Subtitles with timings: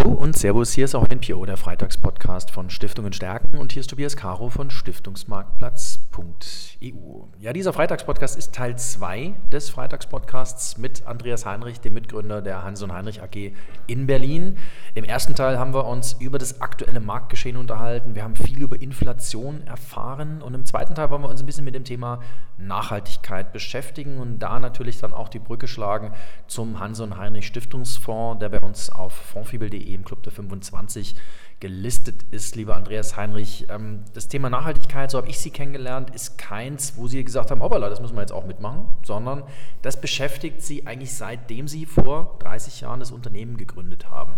[0.00, 3.90] Hallo und Servus, hier ist auch NPO, der Freitagspodcast von Stiftungen stärken und hier ist
[3.90, 7.24] Tobias Caro von Stiftungsmarktplatz.eu.
[7.38, 12.82] Ja, dieser Freitagspodcast ist Teil 2 des Freitagspodcasts mit Andreas Heinrich, dem Mitgründer der Hans
[12.82, 13.52] und Heinrich AG
[13.88, 14.56] in Berlin.
[14.94, 18.80] Im ersten Teil haben wir uns über das aktuelle Marktgeschehen unterhalten, wir haben viel über
[18.80, 22.20] Inflation erfahren und im zweiten Teil wollen wir uns ein bisschen mit dem Thema
[22.56, 26.12] Nachhaltigkeit beschäftigen und da natürlich dann auch die Brücke schlagen
[26.46, 31.14] zum Hans und Heinrich Stiftungsfonds, der bei uns auf fondfibel.de im Club der 25
[31.60, 33.66] gelistet ist, lieber Andreas Heinrich.
[33.68, 37.62] Ähm, das Thema Nachhaltigkeit, so habe ich Sie kennengelernt, ist keins, wo Sie gesagt haben,
[37.62, 39.44] hoppala, das müssen wir jetzt auch mitmachen, sondern
[39.82, 44.34] das beschäftigt Sie eigentlich seitdem Sie vor 30 Jahren das Unternehmen gegründet haben.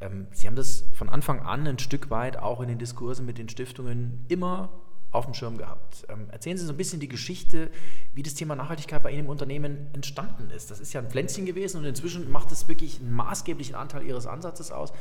[0.00, 3.38] Ähm, Sie haben das von Anfang an ein Stück weit auch in den Diskursen mit
[3.38, 4.70] den Stiftungen immer
[5.14, 6.04] auf dem Schirm gehabt.
[6.08, 7.70] Ähm, erzählen Sie so ein bisschen die Geschichte,
[8.14, 10.70] wie das Thema Nachhaltigkeit bei Ihnen im Unternehmen entstanden ist.
[10.70, 14.26] Das ist ja ein Pflänzchen gewesen und inzwischen macht es wirklich einen maßgeblichen Anteil Ihres
[14.26, 14.92] Ansatzes aus.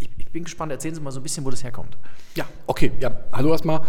[0.00, 1.98] Ich, ich, bin gespannt, erzählen Sie mal so ein bisschen, wo das herkommt.
[2.34, 2.92] Ja, okay.
[3.00, 3.82] Ja, hallo erstmal.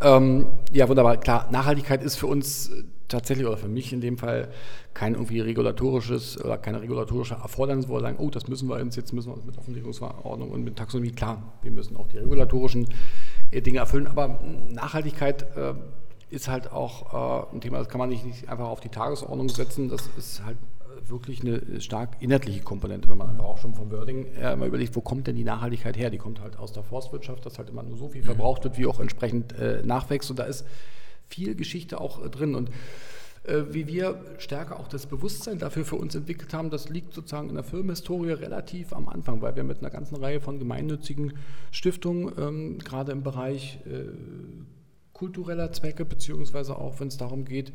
[0.00, 1.16] Ähm, ja, wunderbar.
[1.16, 2.70] Klar, Nachhaltigkeit ist für uns
[3.08, 4.50] tatsächlich oder für mich in dem Fall
[4.94, 8.96] kein irgendwie regulatorisches oder keine regulatorische Erfordernis, wo wir sagen, oh, das müssen wir uns,
[8.96, 12.86] jetzt müssen wir uns mit Offenlegungsverordnung und mit Taxonomie, klar, wir müssen auch die regulatorischen
[13.52, 14.06] Dinge erfüllen.
[14.06, 15.74] Aber Nachhaltigkeit äh,
[16.30, 19.48] ist halt auch äh, ein Thema, das kann man nicht, nicht, einfach auf die Tagesordnung
[19.48, 19.88] setzen.
[19.88, 23.90] Das ist halt äh, wirklich eine stark inhaltliche Komponente, wenn man einfach auch schon vom
[23.90, 26.10] Wording äh, mal überlegt, wo kommt denn die Nachhaltigkeit her?
[26.10, 28.86] Die kommt halt aus der Forstwirtschaft, dass halt immer nur so viel verbraucht wird, wie
[28.86, 30.30] auch entsprechend äh, nachwächst.
[30.30, 30.66] Und da ist
[31.28, 32.54] viel Geschichte auch äh, drin.
[32.54, 32.70] Und
[33.70, 37.54] wie wir stärker auch das Bewusstsein dafür für uns entwickelt haben, das liegt sozusagen in
[37.54, 41.34] der Firmenhistorie relativ am Anfang, weil wir mit einer ganzen Reihe von gemeinnützigen
[41.70, 44.04] Stiftungen, ähm, gerade im Bereich äh,
[45.12, 47.72] kultureller Zwecke, beziehungsweise auch wenn es darum geht,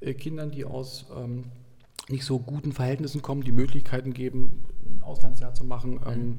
[0.00, 1.44] äh, Kindern, die aus ähm,
[2.08, 6.38] nicht so guten Verhältnissen kommen, die Möglichkeiten geben, ein Auslandsjahr zu machen ähm, mhm.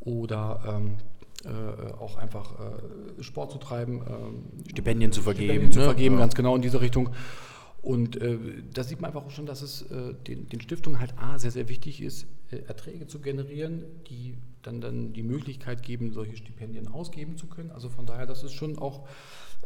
[0.00, 0.96] oder ähm,
[1.44, 4.02] äh, auch einfach äh, Sport zu treiben.
[4.06, 5.44] Ähm, Stipendien zu vergeben.
[5.44, 5.84] Stipendien zu ne?
[5.84, 6.20] vergeben, ja.
[6.20, 7.10] ganz genau in diese Richtung.
[7.82, 8.38] Und äh,
[8.72, 11.50] da sieht man einfach auch schon, dass es äh, den, den, Stiftungen halt A, sehr,
[11.50, 16.86] sehr wichtig ist, äh, Erträge zu generieren, die dann, dann die Möglichkeit geben, solche Stipendien
[16.86, 17.72] ausgeben zu können.
[17.72, 19.08] Also von daher, das ist schon auch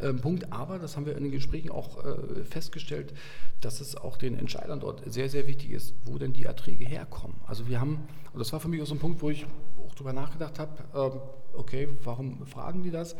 [0.01, 0.51] ein ähm, Punkt.
[0.51, 3.13] Aber, das haben wir in den Gesprächen auch äh, festgestellt,
[3.61, 7.37] dass es auch den Entscheidern dort sehr, sehr wichtig ist, wo denn die Erträge herkommen.
[7.45, 9.45] Also wir haben, und das war für mich auch so ein Punkt, wo ich
[9.85, 11.21] auch darüber nachgedacht habe, ähm,
[11.53, 13.15] okay, warum fragen die das?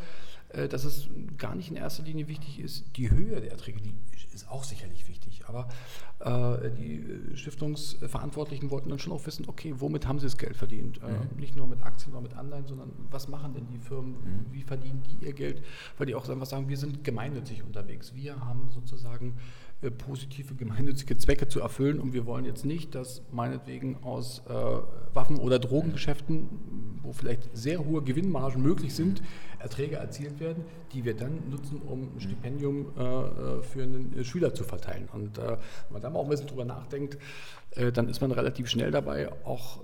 [0.50, 3.94] Äh, dass es gar nicht in erster Linie wichtig ist, die Höhe der Erträge, die
[4.32, 5.68] ist auch sicherlich wichtig, aber
[6.20, 7.04] äh, die
[7.34, 11.02] Stiftungsverantwortlichen wollten dann schon auch wissen, okay, womit haben sie das Geld verdient?
[11.02, 11.40] Äh, mhm.
[11.40, 14.46] Nicht nur mit Aktien oder mit Anleihen, sondern was machen denn die Firmen, mhm.
[14.52, 15.62] wie verdienen die ihr Geld?
[15.98, 18.14] Weil die auch einfach sagen, wir sind gemeinnützig unterwegs.
[18.14, 19.36] Wir haben sozusagen
[19.80, 24.52] äh, positive gemeinnützige Zwecke zu erfüllen und wir wollen jetzt nicht, dass meinetwegen aus äh,
[25.14, 26.48] Waffen- oder Drogengeschäften,
[27.04, 29.22] wo vielleicht sehr hohe Gewinnmargen möglich sind,
[29.60, 34.52] Erträge erzielt werden, die wir dann nutzen, um ein Stipendium äh, äh für einen Schüler
[34.52, 35.08] zu verteilen.
[35.12, 35.58] Und äh, wenn
[35.90, 37.16] man da mal auch ein bisschen drüber nachdenkt,
[37.76, 39.80] äh, dann ist man relativ schnell dabei, auch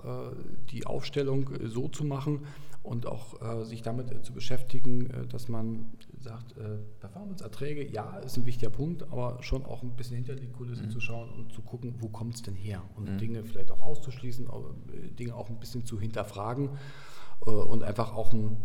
[0.71, 2.41] die Aufstellung so zu machen,
[2.85, 5.87] und auch äh, sich damit äh, zu beschäftigen, äh, dass man
[6.19, 10.47] sagt, äh, Performance-Erträge, ja, ist ein wichtiger Punkt, aber schon auch ein bisschen hinter die
[10.47, 10.91] Kulissen mhm.
[10.91, 13.17] zu schauen und zu gucken, wo kommt es denn her und mhm.
[13.17, 16.69] Dinge vielleicht auch auszuschließen, äh, Dinge auch ein bisschen zu hinterfragen
[17.45, 18.57] äh, und einfach auch ein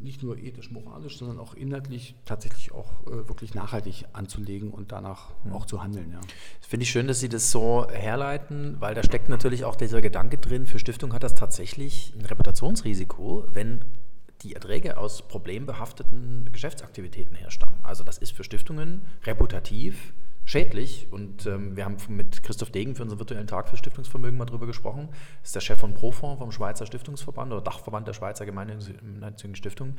[0.00, 5.52] nicht nur ethisch-moralisch, sondern auch inhaltlich tatsächlich auch äh, wirklich nachhaltig anzulegen und danach mhm.
[5.52, 6.12] auch zu handeln.
[6.12, 6.20] Ja.
[6.60, 10.38] Finde ich schön, dass Sie das so herleiten, weil da steckt natürlich auch dieser Gedanke
[10.38, 13.84] drin, für Stiftung hat das tatsächlich ein Reputationsrisiko, wenn
[14.42, 17.76] die Erträge aus problembehafteten Geschäftsaktivitäten herstammen.
[17.82, 20.12] Also das ist für Stiftungen reputativ
[20.52, 21.08] schädlich.
[21.10, 24.66] Und ähm, wir haben mit Christoph Degen für unseren virtuellen Tag für Stiftungsvermögen mal drüber
[24.66, 25.08] gesprochen.
[25.40, 29.96] Das ist der Chef von Profonds vom Schweizer Stiftungsverband oder Dachverband der Schweizer gemeinnützigen Stiftungen.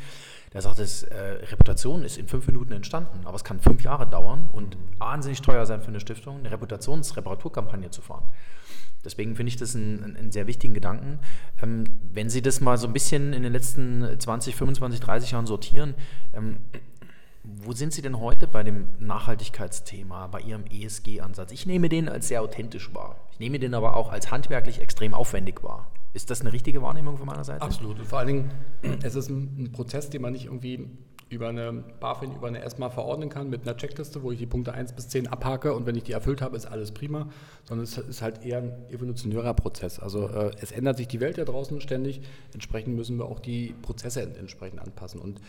[0.53, 1.18] Der sagt, dass äh,
[1.52, 5.66] Reputation ist in fünf Minuten entstanden, aber es kann fünf Jahre dauern und wahnsinnig teuer
[5.66, 8.25] sein für eine Stiftung, eine Reputationsreparaturkampagne zu fahren.
[9.03, 11.19] Deswegen finde ich das einen, einen, sehr wichtigen Gedanken.
[11.62, 15.45] Ähm, wenn Sie das mal so ein bisschen in den letzten 20, 25, 30 Jahren
[15.45, 15.95] sortieren,
[16.33, 16.57] ähm,
[17.44, 21.51] wo sind Sie denn heute bei dem Nachhaltigkeitsthema, bei Ihrem ESG-Ansatz?
[21.51, 23.18] Ich nehme den als sehr authentisch wahr.
[23.31, 25.92] Ich nehme den aber auch als handwerklich extrem aufwendig wahr.
[26.13, 27.62] Ist das eine richtige Wahrnehmung von meiner Seite?
[27.62, 28.00] Absolut.
[28.00, 28.51] Und vor allen Dingen,
[29.04, 30.88] es ist ein, ein Prozess, den man nicht irgendwie
[31.30, 34.74] über eine BaFin, über eine ESMA verordnen kann mit einer Checkliste, wo ich die Punkte
[34.74, 37.28] 1 bis 10 abhake und wenn ich die erfüllt habe, ist alles prima,
[37.63, 40.00] sondern es ist halt eher ein evolutionärer Prozess.
[40.00, 42.22] Also äh, es ändert sich die Welt ja draußen ständig,
[42.54, 45.19] entsprechend müssen wir auch die Prozesse entsprechend anpassen.
[45.19, 45.42] Und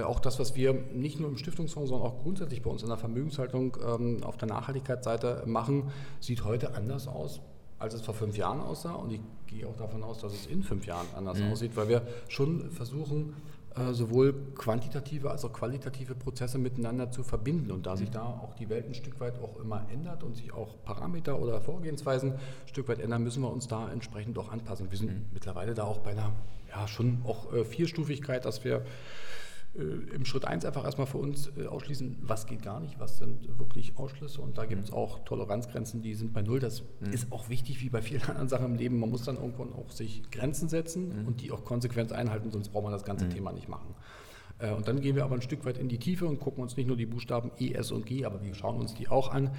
[0.00, 2.96] auch das, was wir nicht nur im Stiftungsfonds, sondern auch grundsätzlich bei uns in der
[2.96, 5.90] Vermögenshaltung ähm, auf der Nachhaltigkeitsseite machen,
[6.20, 7.40] sieht heute anders aus
[7.82, 8.92] als es vor fünf Jahren aussah.
[8.92, 11.50] Und ich gehe auch davon aus, dass es in fünf Jahren anders mhm.
[11.50, 13.34] aussieht, weil wir schon versuchen,
[13.74, 17.72] äh, sowohl quantitative als auch qualitative Prozesse miteinander zu verbinden.
[17.72, 18.14] Und da sich mhm.
[18.14, 21.60] da auch die Welt ein Stück weit auch immer ändert und sich auch Parameter oder
[21.60, 24.90] Vorgehensweisen ein Stück weit ändern, müssen wir uns da entsprechend auch anpassen.
[24.90, 25.24] Wir sind mhm.
[25.32, 26.32] mittlerweile da auch bei einer
[26.70, 28.82] ja, schon auch äh, Vierstufigkeit, dass wir äh,
[29.74, 33.58] im Schritt 1 einfach erstmal für uns äh, ausschließen, was geht gar nicht, was sind
[33.58, 36.60] wirklich Ausschlüsse und da gibt es auch Toleranzgrenzen, die sind bei Null.
[36.60, 37.12] Das mhm.
[37.12, 39.00] ist auch wichtig, wie bei vielen anderen Sachen im Leben.
[39.00, 41.26] Man muss dann irgendwann auch sich Grenzen setzen mhm.
[41.26, 43.30] und die auch konsequent einhalten, sonst braucht man das ganze mhm.
[43.30, 43.94] Thema nicht machen.
[44.58, 46.76] Äh, und dann gehen wir aber ein Stück weit in die Tiefe und gucken uns
[46.76, 49.52] nicht nur die Buchstaben E, S und G, aber wir schauen uns die auch an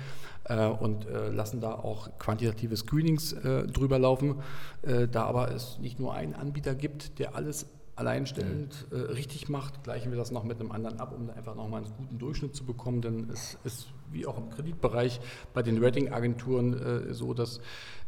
[0.79, 4.41] und lassen da auch quantitative Screenings drüber laufen.
[4.81, 7.65] Da aber es nicht nur einen Anbieter gibt, der alles
[7.95, 11.83] alleinstellend äh, richtig macht, gleichen wir das noch mit einem anderen ab, um einfach nochmal
[11.83, 13.01] einen guten Durchschnitt zu bekommen.
[13.01, 15.19] Denn es ist wie auch im Kreditbereich
[15.53, 17.59] bei den Ratingagenturen äh, so, dass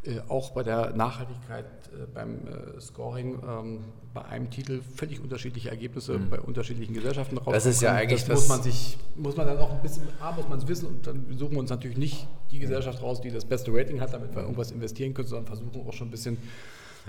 [0.05, 3.79] äh, auch bei der Nachhaltigkeit äh, beim äh, Scoring ähm,
[4.13, 6.29] bei einem Titel völlig unterschiedliche Ergebnisse mhm.
[6.29, 7.55] bei unterschiedlichen Gesellschaften rauskommen.
[7.55, 10.31] Das ist ja eigentlich das muss man sich muss man dann auch ein bisschen A
[10.31, 13.31] muss man es wissen und dann suchen wir uns natürlich nicht die Gesellschaft raus, die
[13.31, 16.37] das beste Rating hat, damit wir irgendwas investieren können, sondern versuchen auch schon ein bisschen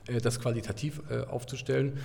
[0.06, 1.98] äh, das qualitativ aufzustellen.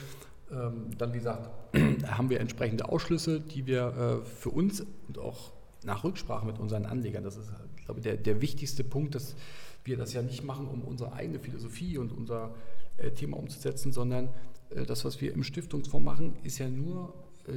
[0.51, 1.49] Ähm, dann, wie gesagt,
[2.07, 5.53] haben wir entsprechende Ausschlüsse, die wir äh, für uns und auch
[5.83, 7.51] nach Rücksprache mit unseren Anlegern, das ist,
[7.85, 9.35] glaube ich, der, der wichtigste Punkt, dass
[9.83, 12.53] wir das ja nicht machen, um unsere eigene Philosophie und unser
[12.97, 14.29] äh, Thema umzusetzen, sondern
[14.69, 17.13] äh, das, was wir im Stiftungsfonds machen, ist ja nur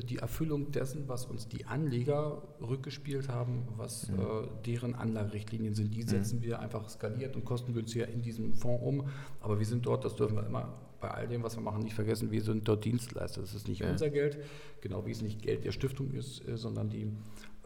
[0.08, 4.18] die Erfüllung dessen, was uns die Anleger rückgespielt haben, was mhm.
[4.18, 4.22] äh,
[4.64, 5.94] deren Anlagerichtlinien sind.
[5.94, 6.42] Die setzen mhm.
[6.42, 9.08] wir einfach skaliert und kostengünstiger in diesem Fonds um.
[9.40, 10.72] Aber wir sind dort, das dürfen wir immer
[11.04, 13.42] bei all dem, was wir machen, nicht vergessen, wir sind dort Dienstleister.
[13.42, 13.90] Das ist nicht ja.
[13.90, 14.38] unser Geld,
[14.80, 17.12] genau wie es nicht Geld der Stiftung ist, äh, sondern die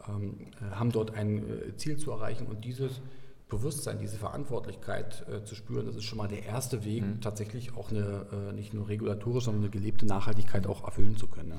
[0.09, 2.99] ähm, äh, haben dort ein äh, Ziel zu erreichen und dieses
[3.47, 7.21] Bewusstsein, diese Verantwortlichkeit äh, zu spüren, das ist schon mal der erste Weg, mhm.
[7.21, 11.51] tatsächlich auch eine äh, nicht nur regulatorische, sondern eine gelebte Nachhaltigkeit auch erfüllen zu können.
[11.51, 11.57] Ja.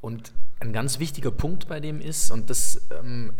[0.00, 3.32] Und ein ganz wichtiger Punkt bei dem ist, und das ähm,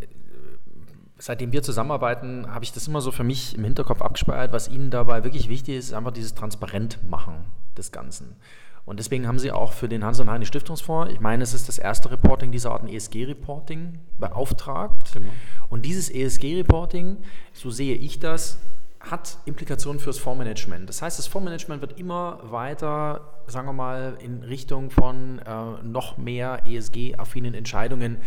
[1.19, 4.53] seitdem wir zusammenarbeiten, habe ich das immer so für mich im Hinterkopf abgespeichert.
[4.53, 7.47] Was Ihnen dabei wirklich wichtig ist, ist einfach dieses Transparentmachen
[7.77, 8.37] des Ganzen.
[8.85, 11.69] Und deswegen haben Sie auch für den Hans und Heine Stiftungsfonds, ich meine, es ist
[11.69, 15.13] das erste Reporting dieser Art, ein ESG-Reporting beauftragt.
[15.15, 15.31] Genau.
[15.71, 17.17] Und dieses ESG-Reporting,
[17.55, 18.59] so sehe ich das,
[19.01, 20.89] hat Implikationen fürs Fondsmanagement.
[20.89, 26.19] Das heißt, das Fondsmanagement wird immer weiter, sagen wir mal, in Richtung von äh, noch
[26.19, 28.19] mehr ESG-affinen Entscheidungen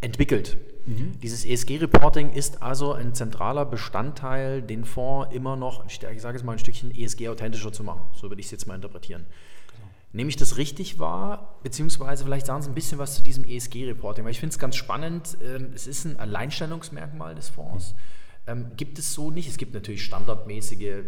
[0.00, 0.56] entwickelt.
[0.86, 1.18] Mhm.
[1.20, 6.52] Dieses ESG-Reporting ist also ein zentraler Bestandteil, den Fonds immer noch, ich sage es mal,
[6.52, 8.02] ein Stückchen ESG-authentischer zu machen.
[8.14, 9.26] So würde ich es jetzt mal interpretieren.
[9.74, 9.88] Genau.
[10.12, 11.58] Nehme ich das richtig wahr?
[11.62, 14.76] Beziehungsweise vielleicht sagen Sie ein bisschen was zu diesem ESG-Reporting, weil ich finde es ganz
[14.76, 15.36] spannend.
[15.42, 17.92] Ähm, es ist ein Alleinstellungsmerkmal des Fonds.
[17.92, 18.18] Mhm
[18.48, 19.48] ähm, gibt es so nicht.
[19.48, 21.04] Es gibt natürlich standardmäßige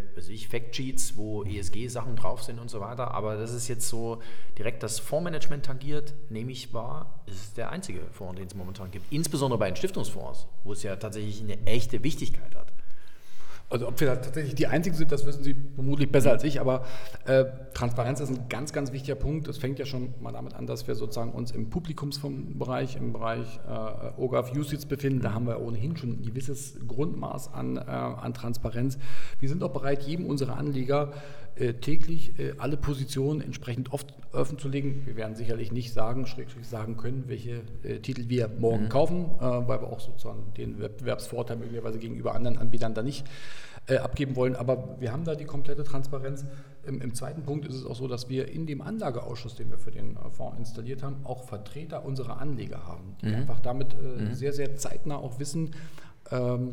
[0.49, 4.21] Factsheets, wo ESG-Sachen drauf sind und so weiter, aber das ist jetzt so
[4.59, 9.11] direkt das Fondsmanagement tangiert, nehme ich wahr, ist der einzige Fonds, den es momentan gibt.
[9.11, 12.73] Insbesondere bei den Stiftungsfonds, wo es ja tatsächlich eine echte Wichtigkeit hat.
[13.71, 16.85] Also ob wir tatsächlich die Einzigen sind, das wissen Sie vermutlich besser als ich, aber
[17.25, 19.47] äh, Transparenz ist ein ganz, ganz wichtiger Punkt.
[19.47, 23.61] Das fängt ja schon mal damit an, dass wir sozusagen uns im Publikumsbereich, im Bereich
[23.69, 25.21] äh, OGAF Justiz befinden.
[25.21, 28.99] Da haben wir ohnehin schon ein gewisses Grundmaß an, äh, an Transparenz.
[29.39, 31.13] Wir sind auch bereit, jedem unserer Anleger
[31.55, 35.03] äh, täglich äh, alle Positionen entsprechend oft offen zu legen.
[35.07, 38.89] Wir werden sicherlich nicht sagen, schrägstrich sagen können, welche äh, Titel wir morgen mhm.
[38.89, 43.60] kaufen, äh, weil wir auch sozusagen den Wettbewerbsvorteil möglicherweise gegenüber anderen Anbietern da nicht äh,
[43.99, 44.55] abgeben wollen.
[44.55, 46.45] Aber wir haben da die komplette Transparenz.
[46.87, 49.79] Im, Im, zweiten Punkt ist es auch so, dass wir in dem Anlageausschuss, den wir
[49.79, 53.35] für den äh, Fonds installiert haben, auch Vertreter unserer Anleger haben, die mhm.
[53.35, 54.35] einfach damit äh, mhm.
[54.35, 55.75] sehr, sehr zeitnah auch wissen,
[56.31, 56.73] ähm, äh,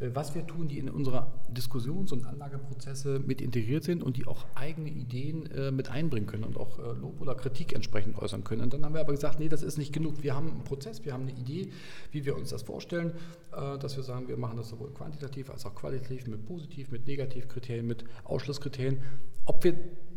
[0.00, 4.46] was wir tun, die in unsere Diskussions- und Anlageprozesse mit integriert sind und die auch
[4.54, 8.62] eigene Ideen äh, mit einbringen können und auch äh, Lob oder Kritik entsprechend äußern können.
[8.62, 10.22] Und dann haben wir aber gesagt, nee, das ist nicht genug.
[10.22, 11.70] Wir haben einen Prozess, wir haben eine Idee,
[12.12, 13.12] wie wir uns das vorstellen,
[13.52, 17.06] äh, dass wir sagen, wir machen das sowohl quantitativ als auch qualitativ, mit Positiv, mit
[17.06, 19.02] Negativkriterien, mit Ausschlusskriterien.
[19.46, 19.74] Ob wir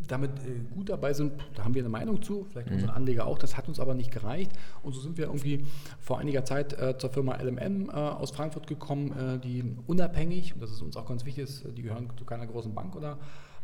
[0.07, 2.75] damit äh, gut dabei sind, da haben wir eine Meinung zu, vielleicht mhm.
[2.75, 4.51] unsere Anleger auch, das hat uns aber nicht gereicht.
[4.83, 5.65] Und so sind wir irgendwie
[5.99, 10.61] vor einiger Zeit äh, zur Firma LMM äh, aus Frankfurt gekommen, äh, die unabhängig, und
[10.61, 13.17] das ist uns auch ganz wichtig, ist, die gehören zu keiner großen Bank oder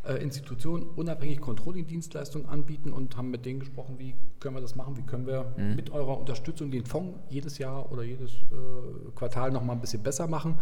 [0.06, 4.98] äh, Institution, unabhängig Controlling-Dienstleistungen anbieten und haben mit denen gesprochen, wie können wir das machen,
[4.98, 5.76] wie können wir mhm.
[5.76, 10.28] mit eurer Unterstützung den Fonds jedes Jahr oder jedes äh, Quartal nochmal ein bisschen besser
[10.28, 10.56] machen.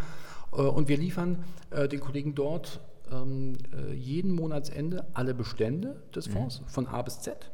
[0.52, 1.44] und wir liefern
[1.92, 2.80] den Kollegen dort
[3.12, 6.34] ähm, äh, jeden Monatsende alle Bestände des mhm.
[6.34, 6.68] Fonds mhm.
[6.68, 7.52] von A bis Z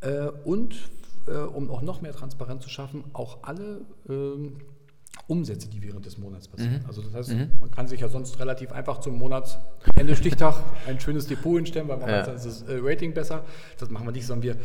[0.00, 0.76] äh, und
[1.26, 4.58] äh, um auch noch mehr Transparenz zu schaffen, auch alle ähm,
[5.28, 6.80] Umsätze, die während des Monats passieren.
[6.82, 6.86] Mhm.
[6.86, 7.50] Also das heißt, mhm.
[7.60, 11.96] man kann sich ja sonst relativ einfach zum Monatsende Stichtag ein schönes Depot hinstellen, weil
[11.98, 12.20] man ja.
[12.20, 13.44] ist das äh, Rating besser.
[13.78, 14.56] Das machen wir nicht, sondern wir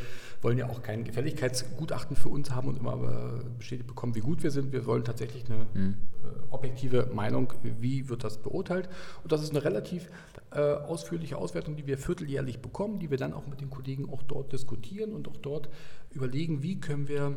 [0.42, 4.44] wollen ja auch kein Gefälligkeitsgutachten für uns haben und immer äh, bestätigt bekommen, wie gut
[4.44, 4.72] wir sind.
[4.72, 5.96] Wir wollen tatsächlich eine mhm.
[6.24, 8.90] Äh, objektive Meinung, wie wird das beurteilt.
[9.24, 10.08] Und das ist eine relativ
[10.52, 14.52] ausführliche Auswertung, die wir vierteljährlich bekommen, die wir dann auch mit den Kollegen auch dort
[14.52, 15.70] diskutieren und auch dort
[16.10, 17.36] überlegen, wie können wir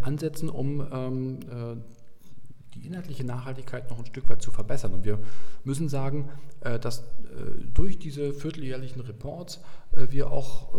[0.00, 1.40] ansetzen, um ähm,
[2.74, 4.94] die inhaltliche Nachhaltigkeit noch ein Stück weit zu verbessern.
[4.94, 5.18] Und wir
[5.64, 6.28] müssen sagen,
[6.60, 7.04] äh, dass äh,
[7.74, 9.60] durch diese vierteljährlichen Reports
[9.92, 10.70] äh, wir auch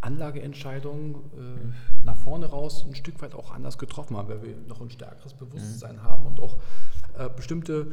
[0.00, 1.16] Anlageentscheidungen
[2.04, 5.34] nach vorne raus ein Stück weit auch anders getroffen haben, weil wir noch ein stärkeres
[5.34, 6.02] Bewusstsein mhm.
[6.02, 6.58] haben und auch
[7.34, 7.92] bestimmte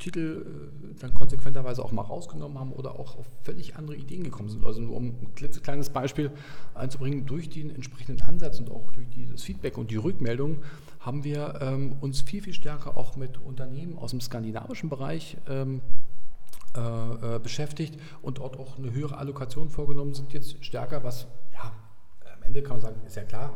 [0.00, 0.44] Titel
[1.00, 4.64] dann konsequenterweise auch mal rausgenommen haben oder auch auf völlig andere Ideen gekommen sind.
[4.64, 6.32] Also nur um ein klitzekleines Beispiel
[6.74, 10.62] einzubringen, durch den entsprechenden Ansatz und auch durch das Feedback und die Rückmeldung
[11.00, 15.80] haben wir ähm, uns viel, viel stärker auch mit Unternehmen aus dem skandinavischen Bereich ähm,
[15.80, 16.11] äh,
[16.74, 21.72] äh, beschäftigt und dort auch eine höhere Allokation vorgenommen, sind jetzt stärker, was ja,
[22.34, 23.52] am Ende kann man sagen, ist ja klar,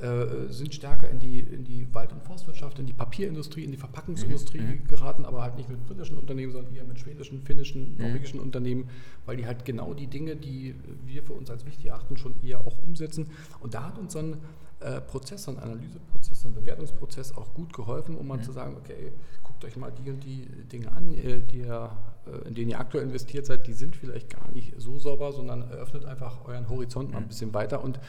[0.00, 3.76] äh, sind stärker in die, in die Wald- und Forstwirtschaft, in die Papierindustrie, in die
[3.76, 4.68] Verpackungsindustrie mhm.
[4.68, 4.88] mhm.
[4.88, 8.02] geraten, aber halt nicht mit britischen Unternehmen, sondern eher mit schwedischen, finnischen, mhm.
[8.02, 8.46] norwegischen mhm.
[8.46, 8.88] Unternehmen,
[9.24, 10.74] weil die halt genau die Dinge, die
[11.06, 13.30] wir für uns als wichtig achten, schon eher auch umsetzen.
[13.60, 14.38] Und da hat uns dann
[14.80, 18.42] äh, Prozess, ein Analyseprozess, ein Bewertungsprozess auch gut geholfen, um mal mhm.
[18.42, 19.12] zu sagen, okay,
[19.44, 22.13] guckt euch mal die und die Dinge an, äh, die ihr, äh,
[22.46, 26.04] in denen ihr aktuell investiert seid, die sind vielleicht gar nicht so sauber, sondern eröffnet
[26.04, 27.28] einfach euren Horizont mal ein mhm.
[27.28, 27.82] bisschen weiter.
[27.82, 28.00] Und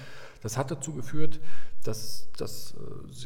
[0.42, 1.40] das hat dazu geführt,
[1.84, 2.76] dass, dass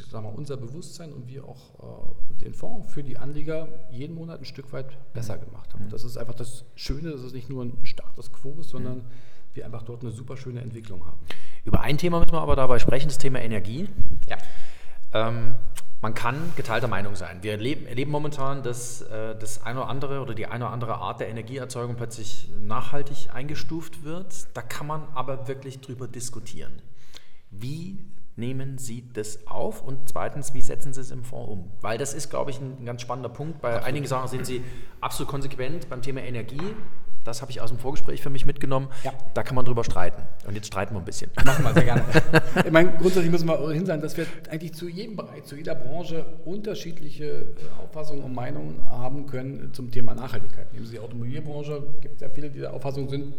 [0.09, 4.45] sagen wir, unser Bewusstsein und wir auch den Fonds für die Anleger jeden Monat ein
[4.45, 5.45] Stück weit besser mhm.
[5.45, 5.85] gemacht haben.
[5.85, 9.05] Und das ist einfach das Schöne, dass es nicht nur ein Status quo ist, sondern
[9.53, 11.19] wir einfach dort eine super schöne Entwicklung haben.
[11.65, 13.87] Über ein Thema müssen wir aber dabei sprechen, das Thema Energie.
[14.27, 14.37] Ja.
[15.13, 15.55] Ähm,
[16.01, 17.39] man kann geteilter Meinung sein.
[17.41, 20.95] Wir erleben, erleben momentan, dass äh, das eine oder andere oder die eine oder andere
[20.95, 24.47] Art der Energieerzeugung plötzlich nachhaltig eingestuft wird.
[24.53, 26.81] Da kann man aber wirklich drüber diskutieren.
[27.51, 27.99] Wie
[28.37, 29.83] nehmen Sie das auf?
[29.83, 31.71] Und zweitens, wie setzen Sie es im Fonds um?
[31.81, 33.61] Weil das ist, glaube ich, ein, ganz spannender Punkt.
[33.61, 33.87] Bei absolut.
[33.87, 34.63] einigen Sachen sind Sie
[35.01, 36.75] absolut konsequent beim Thema Energie.
[37.23, 38.87] Das habe ich aus dem Vorgespräch für mich mitgenommen.
[39.03, 39.13] Ja.
[39.33, 40.21] Da kann man drüber streiten.
[40.47, 41.31] Und jetzt streiten wir ein bisschen.
[41.45, 42.03] Machen wir sehr gerne.
[42.65, 45.75] ich meine, grundsätzlich müssen wir hin sein, dass wir eigentlich zu jedem Bereich, zu jeder
[45.75, 47.45] Branche unterschiedliche äh,
[47.83, 50.71] Auffassungen und Meinungen haben können zum Thema Nachhaltigkeit.
[50.73, 53.35] Nehmen Sie die Automobilbranche, gibt es ja viele, die der Auffassung sind,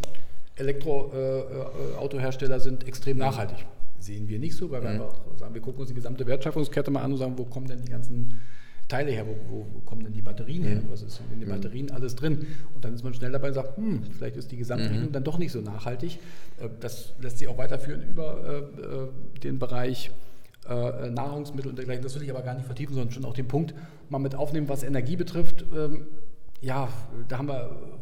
[0.56, 3.66] Elektroautohersteller äh, äh sind extrem nachhaltig.
[3.98, 5.00] Sehen wir nicht so, weil wir mhm.
[5.02, 7.82] einfach sagen, wir gucken uns die gesamte Wertschöpfungskette mal an und sagen, wo kommen denn
[7.82, 8.40] die ganzen
[8.90, 11.48] Teile her, wo, wo, kommen denn die Batterien her, was ist in den.
[11.48, 12.46] Batterien alles drin?
[12.74, 15.12] Und dann ist man schnell dabei und sagt, hm, vielleicht ist die Gesamtrechnung mhm.
[15.12, 16.18] dann doch nicht so nachhaltig.
[16.58, 20.10] Äh, das lässt sich auch weiterführen über äh, äh, den Bereich
[20.68, 22.04] Nahrungsmittel und dergleichen.
[22.04, 23.74] Das will ich aber gar nicht vertiefen, sondern schon auch den Punkt
[24.08, 25.64] mal mit aufnehmen, was Energie betrifft.
[25.74, 26.06] Ähm,
[26.60, 26.88] ja,
[27.26, 27.98] da haben wir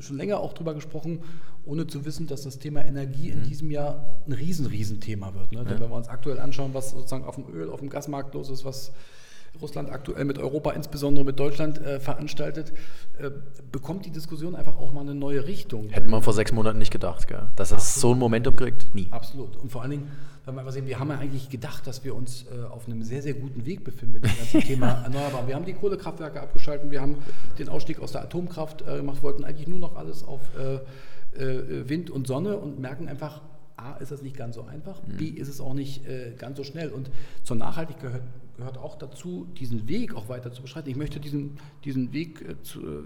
[0.00, 1.20] schon länger auch drüber gesprochen,
[1.66, 3.44] ohne zu wissen, dass das Thema Energie in mhm.
[3.44, 5.52] diesem Jahr ein riesen, riesen Thema wird.
[5.52, 5.64] Ne?
[5.64, 8.50] Denn wenn wir uns aktuell anschauen, was sozusagen auf dem Öl, auf dem Gasmarkt los
[8.50, 8.92] ist, was
[9.60, 12.72] Russland aktuell mit Europa, insbesondere mit Deutschland äh, veranstaltet,
[13.18, 13.30] äh,
[13.70, 15.90] bekommt die Diskussion einfach auch mal eine neue Richtung.
[15.90, 17.46] Hätte man vor sechs Monaten nicht gedacht, gell?
[17.56, 18.94] dass es so ein Momentum kriegt.
[18.94, 19.08] Nie.
[19.10, 19.56] Absolut.
[19.56, 20.10] Und vor allen Dingen,
[20.44, 23.02] wenn wir einfach sehen, wir haben ja eigentlich gedacht, dass wir uns äh, auf einem
[23.02, 25.46] sehr, sehr guten Weg befinden mit dem ganzen Thema Erneuerbar.
[25.46, 27.16] Wir haben die Kohlekraftwerke abgeschaltet, wir haben
[27.58, 30.80] den Ausstieg aus der Atomkraft äh, gemacht, wollten eigentlich nur noch alles auf äh,
[31.40, 33.40] äh, Wind und Sonne und merken einfach,
[33.76, 35.36] A, ist das nicht ganz so einfach, B, mhm.
[35.36, 36.90] ist es auch nicht äh, ganz so schnell.
[36.90, 37.10] Und
[37.42, 38.22] zur Nachhaltigkeit gehört,
[38.56, 40.90] gehört, auch dazu, diesen Weg auch weiter zu beschreiten.
[40.90, 43.02] Ich möchte diesen, diesen Weg äh, zu, äh,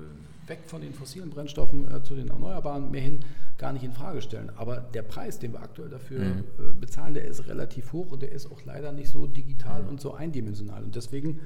[0.48, 3.20] weg von den fossilen Brennstoffen äh, zu den Erneuerbaren mehr hin
[3.58, 4.50] gar nicht in Frage stellen.
[4.56, 6.44] Aber der Preis, den wir aktuell dafür mhm.
[6.58, 9.88] Äh, bezahlen, der ist relativ hoch und der ist auch leider nicht so digital mhm.
[9.90, 10.84] und so eindimensional.
[10.84, 11.40] Und deswegen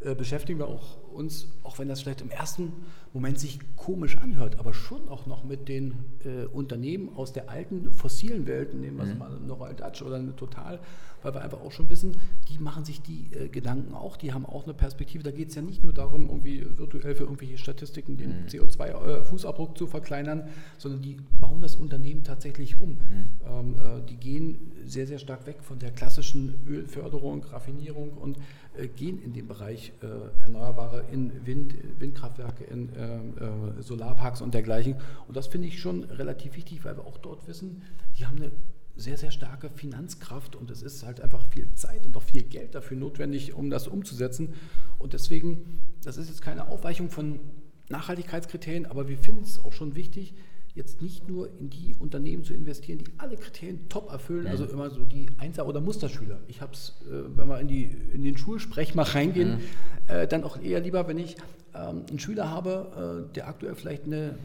[0.00, 2.72] äh, beschäftigen wir auch uns, auch wenn das vielleicht im ersten
[3.12, 5.94] Moment sich komisch anhört, aber schon auch noch mit den
[6.24, 9.18] äh, Unternehmen aus der alten fossilen Welt, nehmen wir mhm.
[9.18, 10.80] mal eine Royal Dutch oder eine Total,
[11.22, 12.16] weil wir einfach auch schon wissen,
[12.48, 15.22] die machen sich die äh, Gedanken auch, die haben auch eine Perspektive.
[15.22, 18.46] Da geht es ja nicht nur darum, irgendwie virtuell für irgendwelche Statistiken den mhm.
[18.46, 22.90] CO2-Fußabdruck äh, zu verkleinern, sondern die bauen das Unternehmen tatsächlich um.
[22.90, 22.98] Mhm.
[23.46, 28.38] Ähm, äh, die gehen sehr, sehr stark weg von der klassischen Ölförderung, Raffinierung und
[28.76, 33.34] äh, gehen in den Bereich äh, Erneuerbare, in Wind, Windkraftwerke, in ähm,
[33.78, 34.96] äh, Solarparks und dergleichen.
[35.26, 37.82] Und das finde ich schon relativ wichtig, weil wir auch dort wissen,
[38.18, 38.52] die haben eine
[38.96, 42.74] sehr, sehr starke Finanzkraft und es ist halt einfach viel Zeit und auch viel Geld
[42.74, 44.54] dafür notwendig, um das umzusetzen.
[44.98, 47.40] Und deswegen, das ist jetzt keine Aufweichung von
[47.88, 50.34] Nachhaltigkeitskriterien, aber wir finden es auch schon wichtig,
[50.74, 54.90] jetzt nicht nur in die Unternehmen zu investieren, die alle Kriterien top erfüllen, also immer
[54.90, 56.40] so die Einser- oder Musterschüler.
[56.48, 59.60] Ich habe es, äh, wenn wir in, die, in den Schulsprech mal reingehen, mhm.
[60.08, 61.36] äh, dann auch eher lieber, wenn ich
[61.74, 64.36] einen Schüler habe, äh, der aktuell vielleicht eine,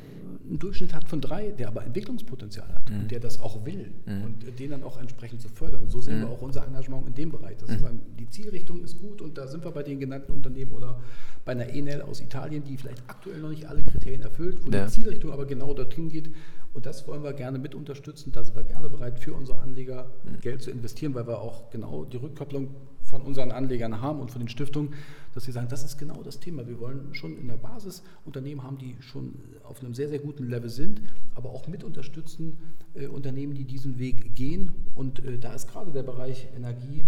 [0.47, 3.01] einen Durchschnitt hat von drei, der aber Entwicklungspotenzial hat mhm.
[3.01, 4.23] und der das auch will mhm.
[4.23, 5.83] und den dann auch entsprechend zu fördern.
[5.83, 6.23] Und so sehen mhm.
[6.23, 7.57] wir auch unser Engagement in dem Bereich.
[7.57, 10.71] Dass wir sagen, die Zielrichtung ist gut und da sind wir bei den genannten Unternehmen
[10.71, 10.99] oder
[11.45, 14.85] bei einer Enel aus Italien, die vielleicht aktuell noch nicht alle Kriterien erfüllt, wo ja.
[14.85, 16.31] die Zielrichtung aber genau dorthin geht.
[16.73, 18.31] Und das wollen wir gerne mit unterstützen.
[18.31, 20.39] Da sind wir gerne bereit, für unsere Anleger mhm.
[20.41, 22.69] Geld zu investieren, weil wir auch genau die Rückkopplung
[23.09, 24.93] von unseren Anlegern haben und von den Stiftungen,
[25.33, 26.67] dass sie sagen, das ist genau das Thema.
[26.67, 30.47] Wir wollen schon in der Basis Unternehmen haben, die schon auf einem sehr, sehr guten
[30.47, 31.01] Level sind,
[31.35, 32.57] aber auch mit unterstützen
[32.93, 34.71] äh, Unternehmen, die diesen Weg gehen.
[34.95, 37.05] Und äh, da ist gerade der Bereich Energie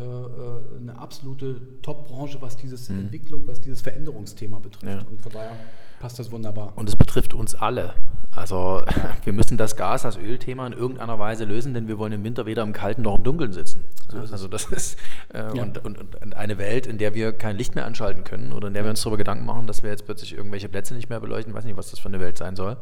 [0.00, 3.00] eine absolute Top-Branche, was diese mhm.
[3.00, 5.02] Entwicklung, was dieses Veränderungsthema betrifft.
[5.02, 5.08] Ja.
[5.08, 5.56] Und von daher
[6.00, 6.72] passt das wunderbar.
[6.76, 7.94] Und es betrifft uns alle.
[8.32, 8.82] Also
[9.24, 12.46] wir müssen das Gas, das Ölthema in irgendeiner Weise lösen, denn wir wollen im Winter
[12.46, 13.84] weder im Kalten noch im Dunkeln sitzen.
[14.10, 14.98] So also das ist
[15.32, 15.62] äh, ja.
[15.62, 18.74] und, und, und, eine Welt, in der wir kein Licht mehr anschalten können oder in
[18.74, 21.52] der wir uns darüber Gedanken machen, dass wir jetzt plötzlich irgendwelche Plätze nicht mehr beleuchten.
[21.52, 22.76] Ich weiß nicht, was das für eine Welt sein soll.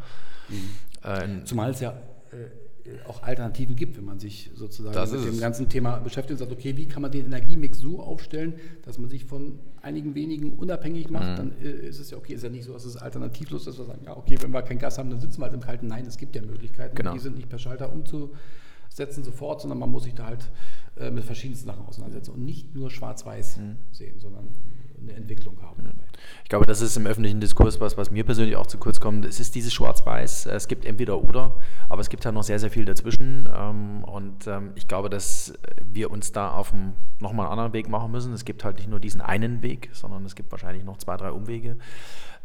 [0.48, 0.70] Mhm.
[1.04, 1.90] Äh, Zumal es ja
[2.32, 2.63] äh,
[3.06, 6.52] auch Alternativen gibt, wenn man sich sozusagen das mit dem ganzen Thema beschäftigt und sagt,
[6.52, 11.08] okay, wie kann man den Energiemix so aufstellen, dass man sich von einigen wenigen unabhängig
[11.08, 11.36] macht, mhm.
[11.36, 13.78] dann äh, ist es ja okay, ist ja nicht so, dass es alternativlos ist, dass
[13.78, 15.86] wir sagen, ja, okay, wenn wir kein Gas haben, dann sitzen wir halt im Kalten.
[15.86, 17.14] Nein, es gibt ja Möglichkeiten, genau.
[17.14, 20.50] die sind nicht per Schalter umzusetzen sofort, sondern man muss sich da halt
[20.96, 23.76] äh, mit verschiedensten Sachen auseinandersetzen und nicht nur schwarz-weiß mhm.
[23.92, 24.48] sehen, sondern
[25.08, 26.04] eine Entwicklung haben dabei.
[26.42, 29.24] Ich glaube, das ist im öffentlichen Diskurs was, was mir persönlich auch zu kurz kommt.
[29.24, 30.46] Es ist dieses Schwarz-Weiß.
[30.46, 31.56] Es gibt entweder oder,
[31.88, 33.48] aber es gibt halt noch sehr, sehr viel dazwischen.
[33.54, 37.88] Ähm, und ähm, ich glaube, dass wir uns da auf einen, nochmal einen anderen Weg
[37.88, 38.32] machen müssen.
[38.32, 41.30] Es gibt halt nicht nur diesen einen Weg, sondern es gibt wahrscheinlich noch zwei, drei
[41.30, 41.76] Umwege.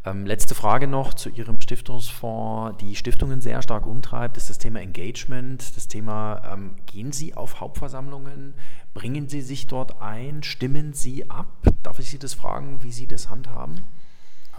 [0.06, 2.78] Ähm, letzte Frage noch zu Ihrem Stiftungsfonds.
[2.78, 7.60] Die Stiftungen sehr stark umtreibt, ist das Thema Engagement, das Thema, ähm, gehen Sie auf
[7.60, 8.54] Hauptversammlungen,
[8.94, 11.48] bringen Sie sich dort ein, stimmen Sie ab?
[11.84, 13.82] Darf ich Sie das fragen, wie Sie das handhaben?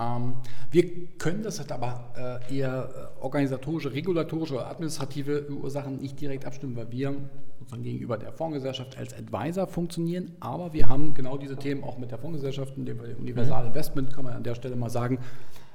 [0.01, 0.35] Ähm,
[0.71, 6.47] wir können das halt aber äh, eher äh, organisatorische, regulatorische oder administrative Ursachen nicht direkt
[6.47, 7.15] abstimmen, weil wir
[7.59, 10.33] sozusagen gegenüber der Fondsgesellschaft als Advisor funktionieren.
[10.41, 13.69] Aber wir haben genau diese Themen auch mit der Fondsgesellschaft, dem Universal mhm.
[13.69, 15.19] Investment, kann man an der Stelle mal sagen,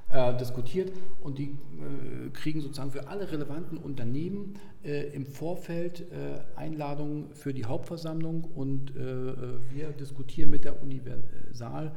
[0.09, 6.39] äh, diskutiert und die äh, kriegen sozusagen für alle relevanten Unternehmen äh, im Vorfeld äh,
[6.55, 11.91] Einladungen für die Hauptversammlung und wir diskutieren mit der Universal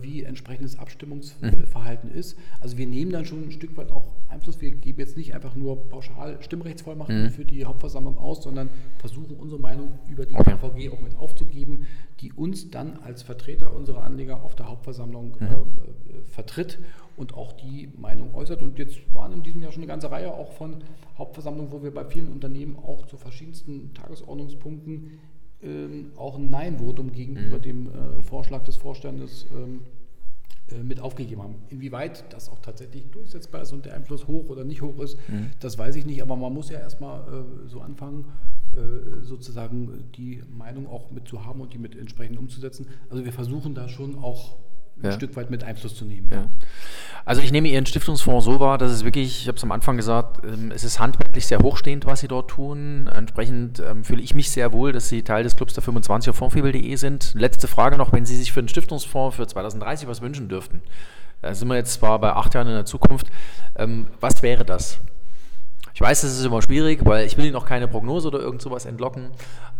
[0.00, 2.16] wie entsprechendes Abstimmungsverhalten mhm.
[2.16, 2.38] ist.
[2.60, 4.60] Also wir nehmen dann schon ein Stück weit auch Einfluss.
[4.60, 7.30] Wir geben jetzt nicht einfach nur pauschal Stimmrechtsvollmachten mhm.
[7.30, 10.56] für die Hauptversammlung aus, sondern versuchen unsere Meinung über die okay.
[10.56, 11.86] KVG auch mit aufzugeben,
[12.20, 15.46] die uns dann als Vertreter unserer Anleger auf der Hauptversammlung mhm.
[15.46, 16.78] äh, vertritt
[17.16, 18.62] und auch die Meinung äußert.
[18.62, 20.82] Und jetzt waren in diesem Jahr schon eine ganze Reihe auch von
[21.18, 25.18] Hauptversammlungen, wo wir bei vielen Unternehmen auch zu verschiedensten Tagesordnungspunkten
[25.62, 27.62] ähm, auch ein Nein-Votum gegenüber mhm.
[27.62, 29.80] dem äh, Vorschlag des Vorstandes ähm,
[30.70, 31.56] äh, mit aufgegeben haben.
[31.68, 35.50] Inwieweit das auch tatsächlich durchsetzbar ist und der Einfluss hoch oder nicht hoch ist, mhm.
[35.60, 38.24] das weiß ich nicht, aber man muss ja erstmal äh, so anfangen,
[38.74, 42.86] äh, sozusagen die Meinung auch mit zu haben und die mit entsprechend umzusetzen.
[43.10, 44.56] Also wir versuchen da schon auch
[45.02, 45.12] ein.
[45.12, 46.30] Stück weit mit Einfluss zu nehmen.
[47.26, 49.96] Also ich nehme Ihren Stiftungsfonds so wahr, dass es wirklich, ich habe es am Anfang
[49.96, 53.06] gesagt, ähm, es ist handwerklich sehr hochstehend, was Sie dort tun.
[53.06, 56.36] Entsprechend ähm, fühle ich mich sehr wohl, dass Sie Teil des Clubs der 25 auf
[56.36, 57.32] fondfibel.de sind.
[57.34, 60.82] Letzte Frage noch, wenn Sie sich für einen Stiftungsfonds für 2030 was wünschen dürften.
[61.40, 63.28] Da sind wir jetzt zwar bei acht Jahren in der Zukunft.
[63.76, 65.00] Ähm, was wäre das?
[65.94, 68.60] Ich weiß, das ist immer schwierig, weil ich will Ihnen noch keine Prognose oder irgend
[68.60, 69.30] sowas entlocken,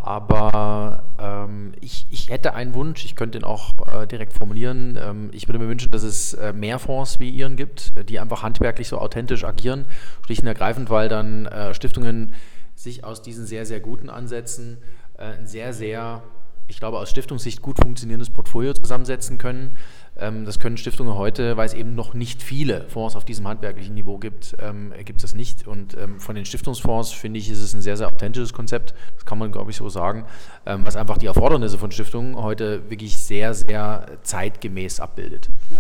[0.07, 4.99] aber ähm, ich, ich hätte einen Wunsch, ich könnte ihn auch äh, direkt formulieren.
[5.01, 8.43] Ähm, ich würde mir wünschen, dass es äh, mehr Fonds wie Ihren gibt, die einfach
[8.43, 9.87] handwerklich so authentisch agieren,
[10.25, 12.35] schlicht und ergreifend, weil dann äh, Stiftungen
[12.75, 14.79] sich aus diesen sehr, sehr guten Ansätzen
[15.17, 16.23] äh, ein sehr, sehr,
[16.69, 19.77] ich glaube, aus Stiftungssicht gut funktionierendes Portfolio zusammensetzen können
[20.16, 24.18] das können Stiftungen heute, weil es eben noch nicht viele Fonds auf diesem handwerklichen Niveau
[24.18, 25.66] gibt, ähm, gibt es nicht.
[25.66, 29.24] Und ähm, von den Stiftungsfonds finde ich, ist es ein sehr, sehr authentisches Konzept, das
[29.24, 30.24] kann man, glaube ich, so sagen,
[30.66, 35.48] ähm, was einfach die Erfordernisse von Stiftungen heute wirklich sehr, sehr zeitgemäß abbildet.
[35.70, 35.79] Ja.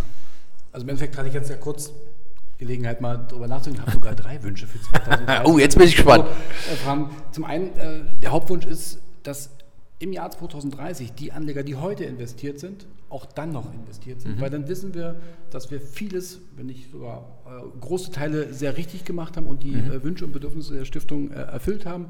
[0.72, 1.92] Also im Endeffekt hatte ich jetzt ja kurz
[2.58, 3.82] Gelegenheit, mal darüber nachzudenken.
[3.82, 5.46] Ich habe sogar drei Wünsche für 2030.
[5.46, 6.26] oh, jetzt bin ich gespannt.
[6.70, 9.50] Also, zum einen, äh, der Hauptwunsch ist, dass
[9.98, 14.36] im Jahr 2030 die Anleger, die heute investiert sind, auch dann noch investiert sind.
[14.36, 14.40] Mhm.
[14.40, 19.04] Weil dann wissen wir, dass wir vieles, wenn nicht sogar äh, große Teile sehr richtig
[19.04, 19.92] gemacht haben und die mhm.
[19.92, 22.06] äh, Wünsche und Bedürfnisse der Stiftung äh, erfüllt haben.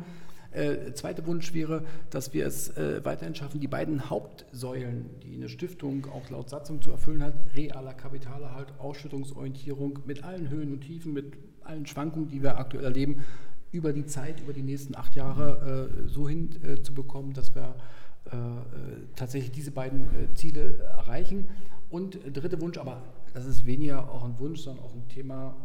[0.51, 5.49] Äh, zweiter Wunsch wäre, dass wir es äh, weiterhin schaffen, die beiden Hauptsäulen, die eine
[5.49, 11.13] Stiftung auch laut Satzung zu erfüllen hat, realer Kapitalerhalt, Ausschüttungsorientierung mit allen Höhen und Tiefen,
[11.13, 13.25] mit allen Schwankungen, die wir aktuell erleben,
[13.75, 17.75] über die Zeit, über die nächsten acht Jahre äh, so hinzubekommen, äh, dass wir
[18.27, 18.31] äh,
[19.17, 21.49] tatsächlich diese beiden Ziele erreichen.
[21.91, 23.03] Und dritter Wunsch, aber
[23.35, 25.57] das ist weniger auch ein Wunsch, sondern auch ein Thema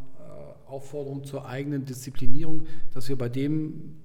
[0.67, 3.95] Aufforderung zur eigenen Disziplinierung, dass wir bei dem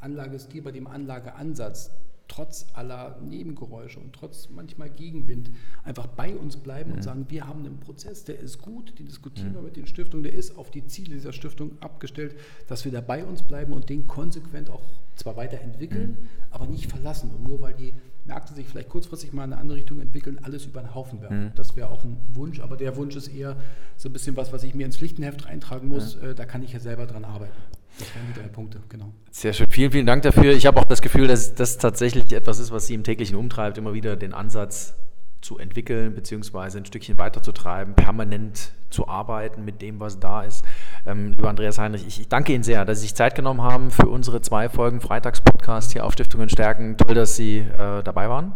[0.00, 1.92] Anlagestil, bei dem Anlageansatz
[2.28, 5.50] trotz aller Nebengeräusche und trotz manchmal Gegenwind
[5.82, 6.96] einfach bei uns bleiben mhm.
[6.96, 9.54] und sagen, wir haben einen Prozess, der ist gut, den diskutieren mhm.
[9.56, 12.36] wir mit den Stiftungen, der ist auf die Ziele dieser Stiftung abgestellt,
[12.68, 14.82] dass wir da bei uns bleiben und den konsequent auch
[15.16, 16.28] zwar weiterentwickeln, mhm.
[16.50, 17.30] aber nicht verlassen.
[17.30, 17.94] Und nur weil die
[18.26, 21.46] Märkte sich vielleicht kurzfristig mal in eine andere Richtung entwickeln, alles über den Haufen werfen.
[21.46, 21.52] Mhm.
[21.56, 23.56] Das wäre auch ein Wunsch, aber der Wunsch ist eher
[23.96, 26.16] so ein bisschen was, was ich mir ins Pflichtenheft eintragen muss.
[26.16, 27.56] Äh, da kann ich ja selber dran arbeiten.
[27.98, 29.12] Das wären die drei Punkte, genau.
[29.30, 29.70] Sehr schön.
[29.70, 30.52] Vielen, vielen Dank dafür.
[30.52, 33.76] Ich habe auch das Gefühl, dass das tatsächlich etwas ist, was Sie im täglichen umtreibt,
[33.76, 34.94] immer wieder den Ansatz
[35.40, 40.64] zu entwickeln, beziehungsweise ein Stückchen weiterzutreiben, permanent zu arbeiten mit dem, was da ist.
[41.06, 43.90] Ähm, lieber Andreas Heinrich, ich, ich, danke Ihnen sehr, dass Sie sich Zeit genommen haben
[43.90, 46.96] für unsere zwei Folgen Freitagspodcast hier auf Stiftungen stärken.
[46.96, 48.52] Toll, dass Sie äh, dabei waren.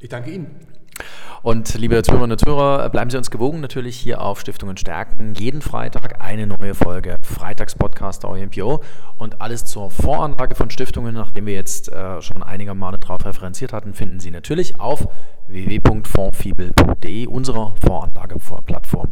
[0.00, 0.46] Ich danke Ihnen.
[1.42, 5.34] Und liebe Zuhörerinnen und Zuhörer, bleiben Sie uns gewogen natürlich hier auf Stiftungen stärken.
[5.34, 8.82] Jeden Freitag eine neue Folge Freitagspodcast der OMPO
[9.18, 13.72] und alles zur Voranlage von Stiftungen, nachdem wir jetzt äh, schon einige Male darauf referenziert
[13.72, 15.06] hatten, finden Sie natürlich auf
[15.46, 19.10] www.fondfibel.de, unserer Voranlageplattform